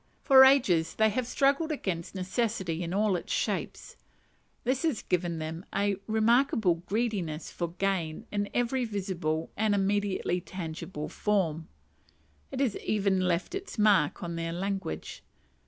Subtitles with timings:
[0.23, 3.97] For ages they have struggled against necessity in all its shapes.
[4.63, 10.41] This has given to them a remarkable greediness for gain in every visible and immediately
[10.41, 11.67] tangible form.
[12.49, 15.21] It has even left its mark on their language.